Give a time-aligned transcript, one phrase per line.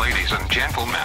[0.00, 0.96] Ladies and gentlemen,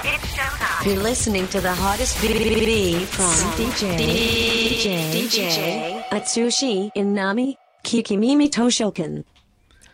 [0.86, 9.26] You're listening to the hottest BBB from DJ DJ DJ Atsushi Inami Kikimimi Toshokan.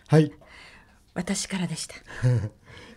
[0.08, 0.32] はい。
[1.16, 1.96] 私からでした。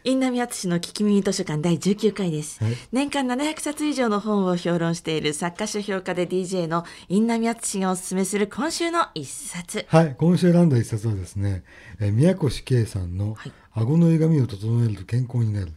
[0.04, 9.84] 印南敦の聞き耳図書館第19回です、はい年間700冊以上の本を評論している作家書評家で DJ の印南敦がおすすめする今週の一冊。
[9.88, 10.14] はい。
[10.16, 11.64] 今週選んだ一冊はですね、
[12.00, 15.72] えー宮越圭さんのはい顎の歪みを整えると健康になる。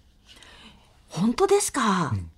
[1.19, 2.29] 本当ですか、う本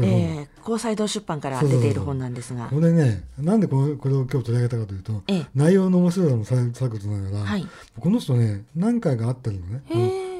[0.00, 2.66] えー、高裁堂出版から出ている本なんですが。
[2.66, 5.46] これね、なんでこれこれを今日取り上げたかというと、ええ。
[5.54, 7.66] 内容の面白さもさることながら、はい。
[8.00, 9.82] この人ね、何回か会ってるのね。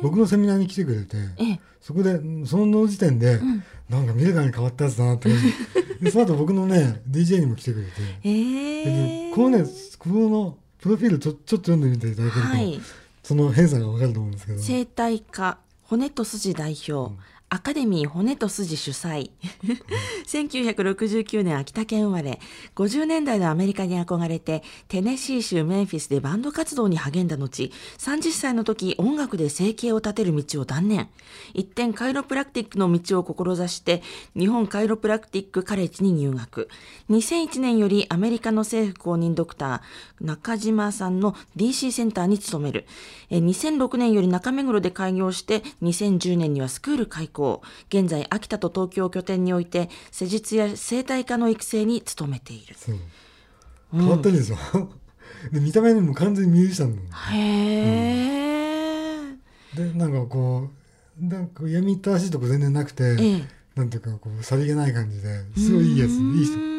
[0.03, 1.61] 僕のセミナーに来てくれて、ええ。
[1.81, 3.39] そこで、その時点で、
[3.89, 5.29] なんか見るからに変わったやつだなって
[6.03, 7.93] でその後僕のね、DJ にも来てくれて、
[8.25, 8.29] え。
[8.29, 9.65] ー、でこのね、
[9.99, 12.81] このプロフィールちょちょっと読んでみていただけると、はい
[13.23, 14.61] その変さがわかると思うんですけど。
[14.61, 17.15] 生態科骨と筋代表、
[17.55, 19.31] アカデミー骨と筋主催。
[20.27, 22.41] 1969年秋田県生まれ。
[22.75, 31.09] 50年代のアメリカに憧れてテネシー州メンフィスでバンド活動に励んだ後30歳の時音楽で生計を立てる道を断念。
[31.53, 34.03] 一転カイロプラクティックの道を志して
[34.37, 36.69] 日本カイロプラクティックカレッジに入学。
[37.11, 42.85] 2001年よりアメリカの政府公認ドクター中島さんの DC センターに勤める。
[43.31, 47.44] 2006年より中目黒で開業して2010年にはスクール開校。
[47.89, 52.75] 現在秋田と東京を拠点において施術や生態科の育成に努めている。
[53.93, 54.57] 変わってるでしょ、
[55.53, 56.99] で見た目にも完全にミュージシャン
[57.33, 57.39] へ
[59.77, 60.71] え、でなんかこ
[61.21, 63.65] うなんか闇ったらしいとこ全然なくて、ええ。
[63.75, 66.74] なんていうかこうさりげない感じですごいいいやついい人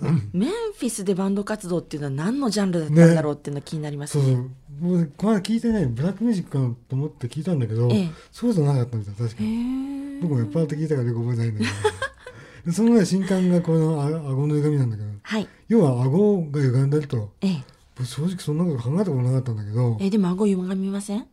[0.00, 4.24] うんメンフィスでバンド活動っていうのは何のジャンルだったんだろうっていうのが気になりますね。
[4.24, 4.42] そうそう。
[4.84, 8.10] もう聞いてないブラックミュージックかなと思って聞いたんだけど、ええ。
[8.30, 11.72] そうじゃなかったんですよ確かへにえ僕も酔っ払って聞いたからよく覚えてないんだけど。
[12.66, 15.48] でそのね新刊がこのあ顎の歪みなんだけどはい。
[15.68, 17.32] 要は顎が歪んでると。
[17.40, 17.64] ええ。
[17.96, 19.98] 僕正直そんなこと考えたことなかったんだけど。
[20.00, 21.20] えでも顎歪みません？
[21.22, 21.28] こ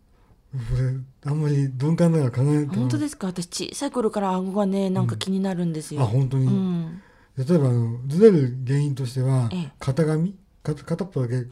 [0.76, 3.28] れあんまり鈍感だから考えた本当ですか？
[3.28, 7.02] 私小さい頃から顎がねなんか気になるんですよ、あ本当に、うん、
[7.40, 9.72] 例えばあのずれる原因としては、ええ。
[9.80, 10.36] 型紙？
[10.62, 11.48] か片っぽだけ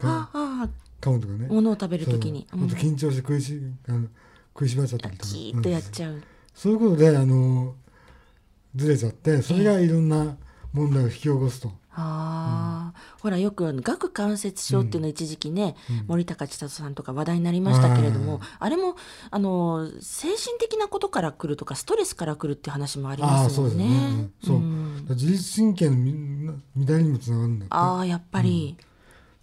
[0.00, 0.68] ああ
[1.00, 1.46] 噛むとかね。
[1.48, 2.46] 物を食べるときに。
[2.50, 2.64] そう。
[2.64, 4.08] あと緊張して食いしあの
[4.54, 5.30] 食いしばっちゃったりとか。
[5.30, 6.22] キーッとやっちゃう、
[6.54, 7.74] そういうことであの
[8.74, 10.36] ずれちゃってそれがいろんな
[10.72, 12.65] 問題を引き起こすと、ああ、
[13.26, 15.74] ほらよく顎関節症っていうのは一時期ね、
[16.06, 18.94] 森高千里さんとか話題になりましたけれども、あれも
[19.32, 24.30] あの精神的なことから来るとかストレスから来るっていう話もありますよね、ね。
[24.44, 26.12] そう、自律神経のみ
[26.76, 28.76] 乱れにもつながるんだああやっぱり、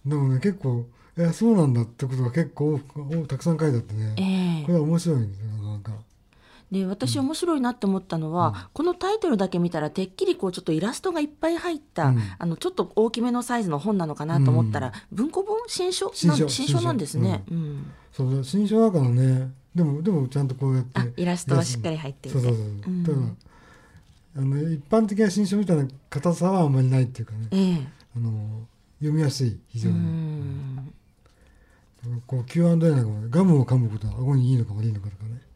[0.06, 0.86] でもね結構
[1.18, 4.66] えそうなんだってことが結構おたくさん書いてあってね、ええ。
[4.66, 5.48] これは面白いんですよ
[6.74, 12.20] で私面白いなって思ったのは、このタイトルだけ見たらてっきりこうちょっとイラストがいっぱい入った、うん。
[12.40, 17.44] あのちょっと大きめのサイズの本なのかなと思ったら、文庫本新書新書なん新書なんですね。
[17.52, 17.92] うん。
[18.12, 19.52] そうだ新書だからね。
[19.76, 23.04] でもでもちゃんとこうやってあイラストはしっかり入っていてそうそうそう、うん。
[23.04, 23.20] だか
[24.36, 27.50] らあの一般的な新書みたいな硬さはあんまりないっていうかね。
[27.52, 27.88] ええ。
[28.18, 28.66] あの
[28.98, 30.94] 読みやすい非常うに、ん。
[32.26, 35.30] こう Q&A なんかもガムを噛むことは顎にいいのか悪いのかとかね。
[35.34, 35.53] ええ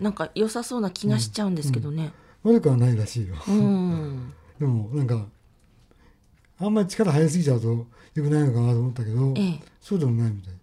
[0.00, 2.12] なんか良さそうな気がしちゃうんですけどね。
[2.42, 4.32] 悪くはないらしいよ、うん。
[4.58, 5.26] でもなんか
[6.58, 10.54] あんまり力入りすぎちゃうとよくないのかなと思ったけど、ええそうでもないみたい。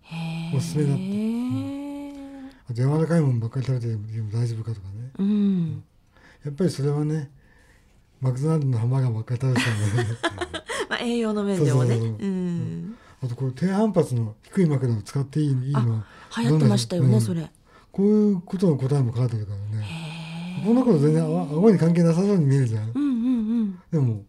[0.55, 5.83] おすすめだったあと柔らかいものばっかり食べても大丈夫かとかねうん。
[6.43, 7.29] やっぱりそれはね
[8.21, 9.67] マクドナルドのハンバーガーばっかり食べて
[10.21, 10.43] たんで
[10.89, 11.97] まあ栄養の面でもね。
[11.97, 12.95] そうん。
[13.23, 16.05] あとこう低反発の低い枕を使っていいいいのは
[16.37, 17.49] 流行ってましたよね、うんそれ。
[17.97, 19.87] こういうことの答えも書いてあるからね。
[20.63, 22.91] こんなこと全然あ顎に関係なさそうに見えるじゃん。
[22.93, 23.09] うんうんう
[23.63, 23.79] ん。
[23.91, 24.21] でも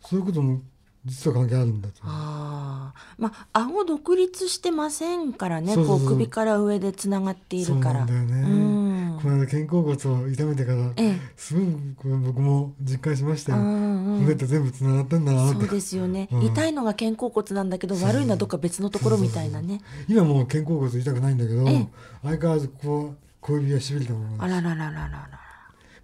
[0.00, 0.60] そういうことも
[1.04, 1.94] 実は関係あるんだと。
[2.04, 6.06] ああ、まあ顎独立してませんからね、そうそうそう。
[6.06, 8.06] こう首から上でつながっているから。
[8.06, 9.18] そうなんだよね、うん。
[9.20, 11.18] この間肩甲骨を痛めてから、ええ。
[11.36, 11.60] すご
[12.02, 15.60] く僕も実感しましたよ、うんうん骨って全部つながってんだなって。
[15.60, 16.42] そうですよね、うん。
[16.44, 19.80] 痛いのが肩甲骨なんだけど悪いのはどっか別のところみたいなね。
[20.08, 21.88] 今もう肩甲骨痛くないんだけど、ええ。
[22.22, 24.44] 相変わらずこう小指がしびれたまま。
[24.44, 25.40] あらららららら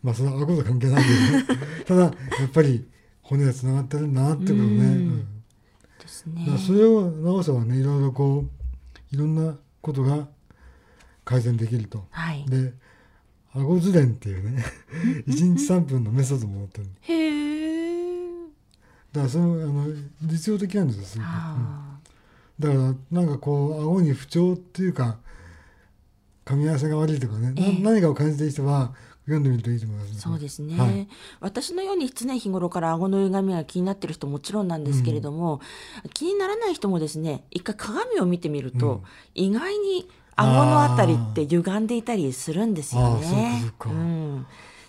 [0.03, 1.08] まあそれは顎と関係ないけ
[1.49, 1.61] どね。
[1.87, 2.11] ただや
[2.47, 2.87] っぱり
[3.23, 5.25] 骨がつながってるんだなってことね、
[6.00, 6.47] ですね。
[6.64, 10.29] それを直せばねいろいろこういろんなことが
[11.25, 12.05] 改善できると。
[12.11, 12.44] はい。
[12.47, 12.73] で
[13.52, 14.62] 顎ずれんっていうね。
[15.26, 16.87] 1日3分のメソッドも持ってる。
[17.00, 17.25] へえ
[19.17, 19.87] だからそのあの
[20.23, 21.33] 実用的なんですよすごく、うん。
[21.33, 21.99] あ
[22.59, 25.17] だからなんかこう顎に不調っていうか
[26.45, 27.77] 噛み合わせが悪いとかね、なえ。
[27.81, 28.93] え何かを感じている人は
[29.25, 31.09] 読んでみるといいと思います、そうですね、はい。
[31.41, 35.61] 私のように常日頃から顎の歪みが気になってる人もちろんなんですけれども、
[36.15, 39.03] 気にならない人もですね一回鏡を見てみると、
[39.35, 43.61] 意外に顎のあたりって歪んでいたりするんですよね。
[43.62, 43.71] そう。
[43.73, 44.47] かん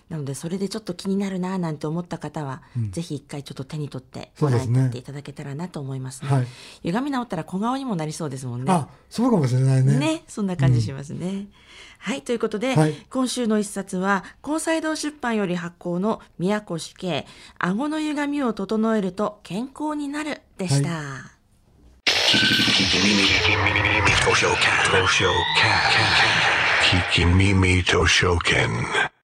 [0.08, 6.30] なのでそれでちょっと気になるななんて思った方は、ぜひ一回ちょっと手に取ってご覧になっていただけたらなと思いますね。
[6.30, 6.46] はい
[6.82, 8.72] 歪み直ったら小顔にもなりそうですもんね。
[8.72, 11.48] あそうかもしれないねね、そんな感じしますね。
[11.98, 17.26] はい、ということで、はい今週の一冊は、高裁堂出版より発行の宮古死刑、
[17.58, 21.38] 顎の歪みを整えると健康になるでした。
[24.28, 24.76] Toshoken.
[24.84, 25.32] Toshoken.
[26.82, 29.07] Kikimimi Toshoken.